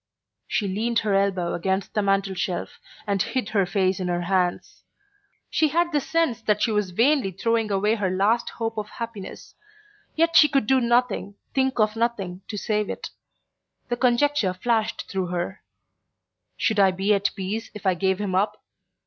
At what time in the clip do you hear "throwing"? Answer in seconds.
7.29-7.69